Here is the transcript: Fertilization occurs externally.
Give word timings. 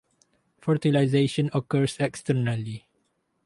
Fertilization 0.61 1.51
occurs 1.53 1.97
externally. 1.99 2.87